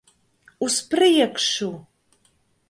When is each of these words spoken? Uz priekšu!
Uz 0.67 0.77
priekšu! 0.93 1.69